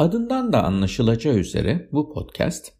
Adından 0.00 0.52
da 0.52 0.64
anlaşılacağı 0.64 1.34
üzere 1.34 1.88
bu 1.92 2.12
podcast, 2.12 2.72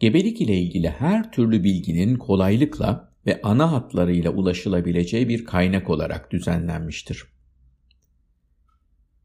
gebelik 0.00 0.40
ile 0.40 0.58
ilgili 0.58 0.88
her 0.88 1.32
türlü 1.32 1.64
bilginin 1.64 2.16
kolaylıkla 2.16 3.12
ve 3.26 3.40
ana 3.42 3.72
hatlarıyla 3.72 4.30
ulaşılabileceği 4.30 5.28
bir 5.28 5.44
kaynak 5.44 5.90
olarak 5.90 6.32
düzenlenmiştir. 6.32 7.24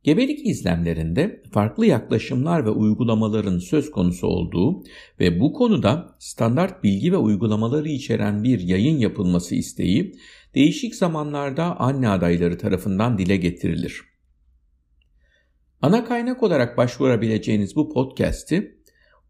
Gebelik 0.04 0.48
izlemlerinde 0.48 1.44
farklı 1.52 1.86
yaklaşımlar 1.86 2.66
ve 2.66 2.70
uygulamaların 2.70 3.60
söz 3.60 3.92
konusu 3.92 4.28
olduğu 4.28 4.84
ve 5.20 5.39
bu 5.39 5.54
konuda 5.54 6.16
standart 6.20 6.84
bilgi 6.84 7.12
ve 7.12 7.18
uygulamaları 7.18 7.89
içeren 7.89 8.44
bir 8.44 8.60
yayın 8.60 8.98
yapılması 8.98 9.55
isteği 9.55 10.16
değişik 10.55 10.95
zamanlarda 10.95 11.80
anne 11.80 12.09
adayları 12.09 12.58
tarafından 12.58 13.17
dile 13.17 13.38
getirilir. 13.38 14.15
Ana 15.85 16.05
kaynak 16.05 16.44
olarak 16.44 16.77
başvurabileceğiniz 16.77 17.75
bu 17.75 17.94
podcast'i 17.94 18.77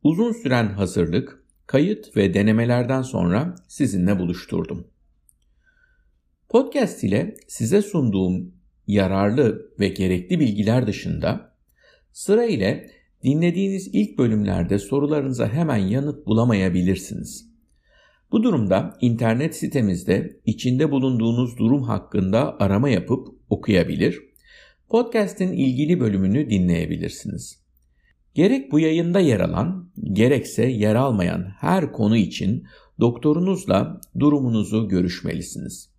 uzun 0.04 0.32
süren 0.32 0.68
hazırlık, 0.68 1.44
kayıt 1.68 2.18
ve 2.18 2.34
denemelerden 2.34 3.02
sonra 3.02 3.56
sizinle 3.68 4.20
buluşturdum. 4.20 4.88
Podcast 6.50 7.04
ile 7.04 7.36
size 7.48 7.82
sunduğum 7.82 8.54
yararlı 8.88 9.72
ve 9.80 9.88
gerekli 9.88 10.40
bilgiler 10.40 10.88
dışında 10.88 11.56
sıra 12.12 12.46
ile 12.46 12.92
dinlediğiniz 13.24 13.90
ilk 13.94 14.18
bölümlerde 14.18 14.80
sorularınıza 14.80 15.50
hemen 15.50 15.78
yanıt 15.78 16.26
bulamayabilirsiniz. 16.26 17.50
Bu 18.32 18.44
durumda 18.44 18.98
internet 19.02 19.56
sitemizde 19.56 20.40
içinde 20.46 20.92
bulunduğunuz 20.92 21.58
durum 21.58 21.84
hakkında 21.84 22.60
arama 22.60 22.90
yapıp 22.90 23.28
okuyabilir, 23.50 24.35
podcast'in 24.90 25.52
ilgili 25.52 26.00
bölümünü 26.00 26.50
dinleyebilirsiniz. 26.50 27.66
Gerek 28.34 28.72
bu 28.72 28.80
yayında 28.80 29.20
yer 29.20 29.40
alan, 29.40 29.92
gerekse 30.14 30.66
yer 30.66 30.96
almayan 30.96 31.46
her 31.60 31.92
konu 31.92 32.18
için 32.18 32.68
doktorunuzla 33.00 34.02
durumunuzu 34.20 34.88
görüşmelisiniz. 34.88 35.90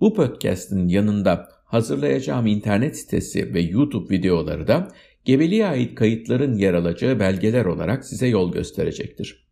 Bu 0.00 0.14
podcast'in 0.14 0.88
yanında 0.88 1.48
hazırlayacağım 1.64 2.46
internet 2.46 2.98
sitesi 2.98 3.54
ve 3.54 3.60
YouTube 3.60 4.14
videoları 4.14 4.68
da 4.68 4.88
gebeliğe 5.24 5.66
ait 5.66 5.94
kayıtların 5.94 6.54
yer 6.54 6.74
alacağı 6.74 7.20
belgeler 7.20 7.64
olarak 7.64 8.04
size 8.04 8.26
yol 8.26 8.52
gösterecektir. 8.52 9.48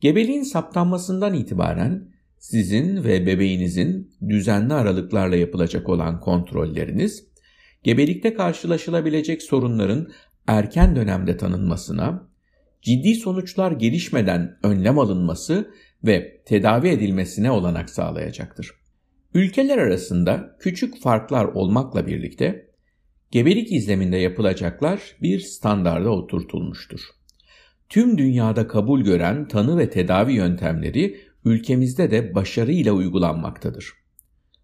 Gebeliğin 0.00 0.42
saptanmasından 0.42 1.34
itibaren 1.34 2.15
sizin 2.38 3.04
ve 3.04 3.26
bebeğinizin 3.26 4.10
düzenli 4.28 4.74
aralıklarla 4.74 5.36
yapılacak 5.36 5.88
olan 5.88 6.20
kontrolleriniz, 6.20 7.26
gebelikte 7.82 8.34
karşılaşılabilecek 8.34 9.42
sorunların 9.42 10.08
erken 10.46 10.96
dönemde 10.96 11.36
tanınmasına, 11.36 12.28
ciddi 12.82 13.14
sonuçlar 13.14 13.72
gelişmeden 13.72 14.58
önlem 14.62 14.98
alınması 14.98 15.70
ve 16.04 16.42
tedavi 16.44 16.88
edilmesine 16.88 17.50
olanak 17.50 17.90
sağlayacaktır. 17.90 18.70
Ülkeler 19.34 19.78
arasında 19.78 20.56
küçük 20.60 21.02
farklar 21.02 21.44
olmakla 21.44 22.06
birlikte 22.06 22.70
gebelik 23.30 23.72
izleminde 23.72 24.16
yapılacaklar 24.16 25.00
bir 25.22 25.40
standarda 25.40 26.10
oturtulmuştur. 26.10 27.00
Tüm 27.88 28.18
dünyada 28.18 28.68
kabul 28.68 29.00
gören 29.00 29.48
tanı 29.48 29.78
ve 29.78 29.90
tedavi 29.90 30.32
yöntemleri 30.32 31.20
ülkemizde 31.46 32.10
de 32.10 32.34
başarıyla 32.34 32.92
uygulanmaktadır. 32.92 33.92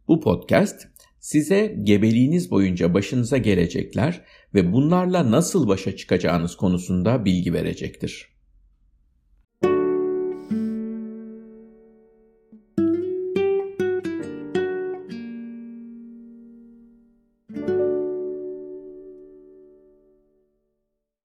Bu 0.08 0.20
podcast 0.20 0.88
size 1.20 1.77
gebeliğiniz 1.83 2.50
boyunca 2.50 2.94
başınıza 2.94 3.38
gelecekler 3.38 4.25
ve 4.54 4.72
bunlarla 4.72 5.31
nasıl 5.31 5.69
başa 5.69 5.97
çıkacağınız 5.97 6.56
konusunda 6.56 7.25
bilgi 7.25 7.53
verecektir. 7.53 8.31